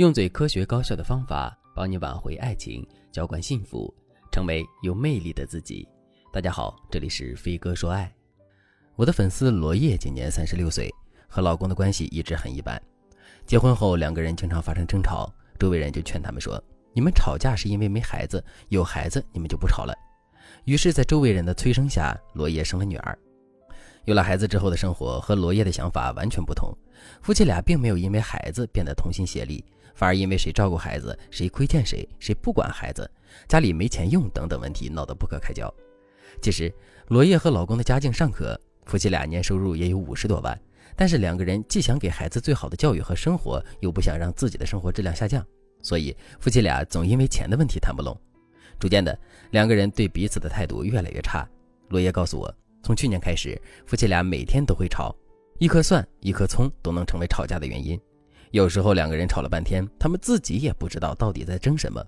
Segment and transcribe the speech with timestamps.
[0.00, 3.94] 用最科学高效的方法帮你挽回爱情，浇灌幸福，
[4.32, 5.86] 成为有魅力的自己。
[6.32, 8.10] 大家好，这里是飞哥说爱。
[8.96, 10.90] 我的粉丝罗叶今年三十六岁，
[11.28, 12.80] 和老公的关系一直很一般。
[13.44, 16.58] 结婚后，两个人经常发生争吵，周围人就劝他们说
[16.96, 19.94] ：“你们吵架是因为没孩子，有孩子你们就不吵了。”
[20.64, 23.18] 于是，在周围人的催生下，罗叶生了女儿。
[24.10, 26.76] 有了孩子之后的生活和罗叶的想法完全不同，
[27.22, 29.64] 夫妻俩并没有因为孩子变得同心协力。
[29.94, 33.08] 反而因为谁照顾孩子，谁亏欠谁，谁不管孩子，
[33.46, 35.72] 家里没钱用等等问题闹得不可开交。
[36.42, 36.74] 其实，
[37.06, 40.60] 罗叶和老公的家境尚可，夫妻俩年收入也有五十多万，
[40.96, 45.46] 但是两个人既想给孩子最好的教育和生活，又不想让自己的生活质量下降，
[45.82, 48.18] 所以夫妻俩总因为钱的问题谈不拢。
[48.76, 49.16] 逐渐的，
[49.52, 51.48] 两个人对彼此的态度越来越差。
[51.90, 52.52] 罗叶告诉我，
[52.82, 55.14] 从去年开始，夫妻俩每天都会吵，
[55.58, 58.00] 一颗蒜、一颗葱都能成为吵架的原因。
[58.50, 62.04] 有时候两个人吵了半天，他们自己也不知道到底在争什么。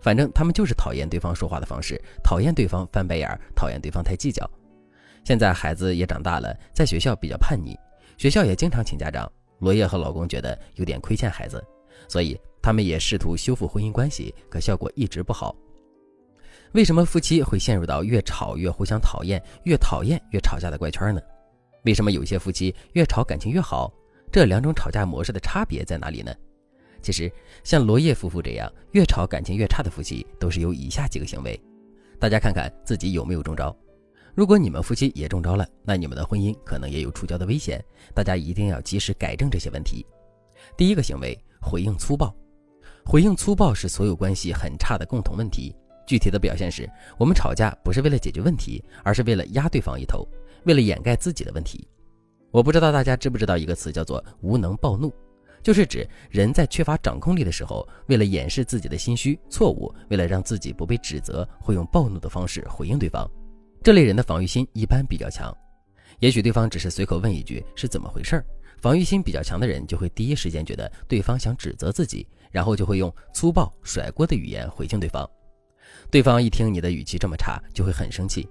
[0.00, 4.48] 反正他们就是讨厌对方说话的方式，讨厌对方翻白眼，讨厌对方太计较。
[5.24, 7.76] 现在孩子也长大了，在学校比较叛逆，
[8.16, 9.30] 学校也经常请家长。
[9.58, 11.64] 罗叶和老公觉得有点亏欠孩子，
[12.08, 15.56] 所以他们也试图修复婚姻关系，可效果一直不好。
[16.76, 21.22] 为什么夫妻会陷入到越吵越互相讨厌，越讨厌越吵架的怪圈呢？
[21.86, 23.90] 为什么有些夫妻越吵感情越好？
[24.30, 26.30] 这两种吵架模式的差别在哪里呢？
[27.00, 27.32] 其实，
[27.64, 31.58] 像罗叶夫妇这样越吵感情越差的夫妻，都是有以下几个行为。
[32.20, 33.74] 大家看看自己有没有中招。
[34.34, 37.82] 如果你们夫妻也中招了，那你们的婚姻可能也有出交的危险。
[38.14, 40.04] 大家一定要及时改正这些问题。
[40.76, 42.36] 第一个行为，回应粗暴。
[43.02, 45.74] 回应粗暴是所有关系很差的共同问题。
[46.06, 50.26] 具体的表现是，我们吵架不是为了解决问题，而是为了压对方一头，
[50.64, 51.86] 为了掩盖自己的问题。
[52.52, 55.12] 我不知道大家知不知道一个词叫做“无能暴怒”，
[55.62, 63.28] 就是指人在缺乏掌控力的时候，为了掩饰自己的心虚、错误，为了让自己不被指责，会用暴怒的方式回应对方。
[63.82, 65.54] 这类人的防御心一般比较强。
[66.20, 68.46] 也许对方只是随口问一句是怎么回事儿，
[68.80, 75.28] 防御心比较强的人就会第一时间觉得对方想指责自己，然后就会用粗暴甩锅的语言回敬对方。
[76.10, 78.48] 对方一听你的语气这么差，就会很生气。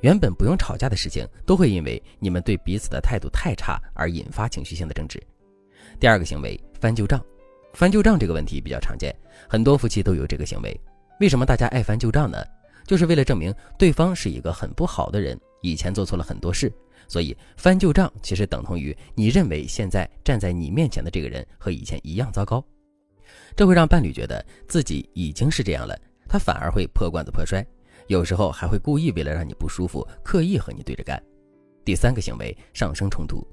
[0.00, 5.22] 原本不用吵架的事情，都会因为你们对彼此的态度太差而引发情绪性的争执。
[6.00, 7.24] 第二个行为，翻旧账。
[7.72, 9.14] 翻旧账这个问题比较常见，
[9.48, 10.78] 很多夫妻都有这个行为。
[11.20, 12.44] 为什么大家爱翻旧账呢？
[12.84, 16.70] 就是为了证明对方是一个很不好的人，以前做错了很多事。
[17.08, 22.64] 所以翻旧账其实等同于你认为现在站在你面前的这个人和以前一样糟糕。
[23.54, 25.96] 这会让伴侣觉得自己已经是这样了，
[26.32, 27.62] 他反而会破罐子破摔。
[28.06, 31.22] 有时候还会故意为了让你不舒服，刻意和你对着干。
[31.84, 33.46] 第三个行为上升冲突，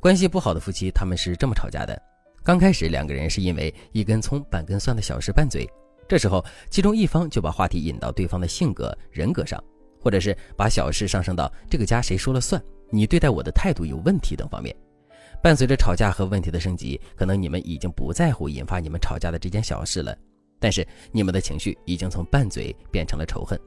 [0.00, 1.96] 关系不好的夫妻他们是这么吵架的：
[2.42, 5.70] 刚开始两个人是因为一根葱半根蒜的小事拌嘴，
[6.08, 9.62] 这时候其中一方就把话题引到对方的性格人格上，
[10.02, 12.60] 或者是把小事上升到这个家谁说了算，
[12.90, 14.74] 你对待我的态度有问题等方面。
[15.42, 20.16] 伴随着吵架和问题的升级，可能你们已经不在乎引发你们吵架的这件小事了，
[20.58, 23.58] 但是你们的情绪已经从拌嘴变成了仇恨。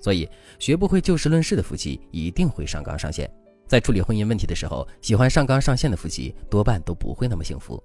[0.00, 0.28] 所以，
[0.58, 3.28] 学不会就事论事的夫妻一定会上纲上线。
[3.66, 7.82] 在处理婚姻问题的时候，喜欢上纲上线的夫妻多半都不会那么幸福。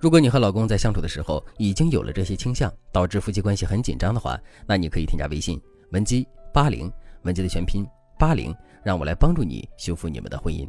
[0.00, 5.60] 如果你和老公在相处的时候已经有了这些倾向，导致夫妻关系很紧张的话，那你可以添加微信
[5.90, 6.90] 文姬八零，
[7.22, 7.86] 文姬的全拼
[8.18, 10.68] 八零，让我来帮助你修复你们的婚姻。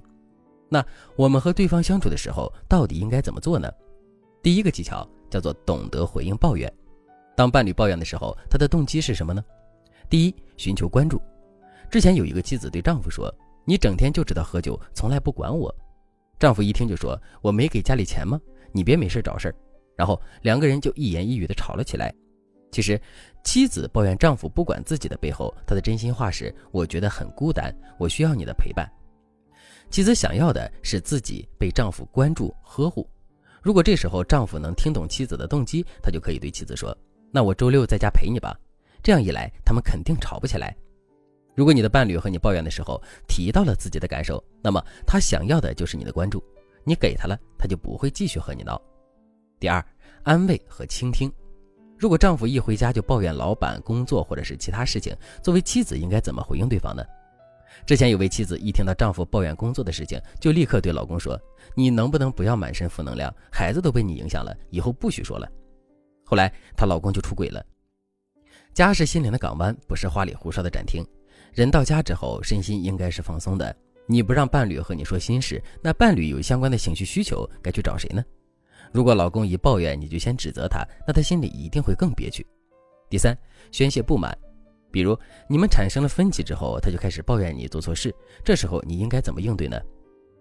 [0.67, 0.83] 那
[1.16, 3.72] 我们和对方相处的时候，到底应该怎么做呢？
[4.41, 6.72] 第一个技巧叫做懂得回应抱怨。
[7.35, 9.44] 当伴侣抱怨的时候，他的动机是什么呢？
[10.09, 11.22] 第一，寻求关注。
[11.90, 13.34] 之前有一个妻子对丈夫说
[13.66, 15.74] ：“你整天就知道喝酒，从来不管我。”
[16.40, 18.40] 丈夫一听就说：“我没给家里钱吗？
[18.72, 19.56] 你别没事找事儿。”
[19.95, 22.13] 然后两个人就一言一语的吵了起来。
[22.72, 23.00] 其实，
[23.44, 28.90] 妻子抱怨丈夫不管自己的背后，她的真心话是：“我觉得很孤单，我需要你的陪伴。”
[29.90, 33.07] 妻子想要的是自己被丈夫关注呵护。
[33.62, 36.95] 如果这时候丈夫能听懂妻子的动机，他就可以对妻子说
[37.36, 38.58] ：“那我周六在家陪你吧。”
[39.04, 40.74] 这样一来，他们肯定吵不起来。
[41.54, 46.42] 如果你的伴侣和你抱怨的时候提到了自己的感受，那么他想要的就是你的关注，
[46.86, 48.82] 你给他了，他就不会继续和你闹。
[49.60, 49.86] 第二，
[50.24, 51.30] 安慰和倾听。
[52.00, 57.04] 如果丈夫一回家就抱怨老板、工作或者是其他事情，作为妻子应该怎么回应对方呢？
[57.86, 61.38] 之前有位妻子一听到丈夫抱怨工作的事情，就立刻对老公说
[61.76, 63.34] ：“你能不能不要满身负能量？
[63.52, 65.48] 孩子都被你影响了，以后不许说了。”
[66.25, 67.66] 后来她老公就出轨了。
[68.74, 71.01] 家是心灵的港湾，不是花里胡哨的展厅。
[71.54, 73.74] 人到家之后，身心应该是放松的。
[74.07, 78.24] 你不让伴侣和你说心事，那伴侣有相关的情绪需求，该去找谁呢？
[78.92, 82.45] 如果老公一抱怨你就先指责他，那他心里一定会更憋屈。
[83.10, 83.38] 第三，
[83.72, 84.38] 宣泄不满，
[84.92, 85.18] 比如
[85.48, 88.13] 你们产生了分歧之后，他就开始抱怨你做错事，
[88.44, 89.80] 这时候你应该怎么应对呢？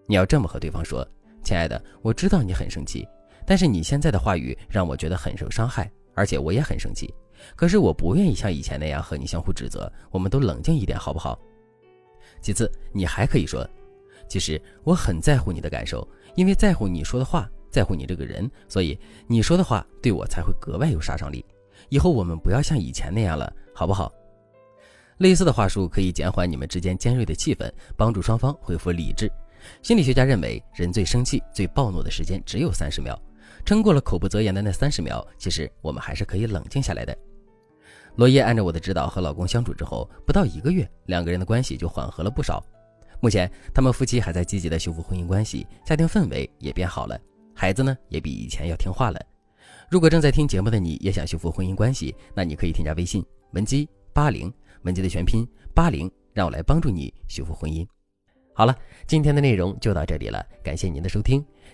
[0.07, 1.07] 你要这么和对方说
[1.41, 3.07] ：“亲爱的，我知道你很生气，
[3.45, 7.13] 但是你现在的话语让我觉得很受伤害，而且我也很生气。
[7.55, 11.39] 可是我不愿意像以前那样和你相互指责，我们都冷静一点好不好？”
[12.41, 13.67] 其次，你还可以说
[14.27, 18.97] ：“其实我很在乎你的感受，因为在乎你说的话，在乎你这个人，所以
[19.27, 21.43] 你说的话对我才会格外有杀伤力。
[21.89, 24.11] 以后我们不要像以前那样了，好不好？”
[25.17, 29.31] 类似的话术可以减缓你们之间尖锐的气氛，帮助双方恢复理智。
[29.81, 33.17] 心理学家认为，人最生气、最暴怒的时间只有三十秒，
[33.65, 37.17] 撑过了口不择言的那三十秒，其实我们还是可以冷静下来的。
[38.15, 42.63] 罗叶按照我的指导和老公相处之后，不到一个月，两个人的关系就缓和了不少。
[43.19, 47.19] 目前，他们夫妻还在积极的修复婚姻关系，家庭氛围也变好了，
[47.53, 49.19] 孩子呢也比以前要听话了。
[49.89, 54.53] 如果正在听节目的你也想修复婚姻关系，那你可以添加微信文姬八零，
[54.83, 57.85] 文姬的全拼八零，让我来帮助你修复婚姻。
[58.53, 58.73] 好了，
[59.07, 61.45] 今天的内容就到这里了，感谢您的收听。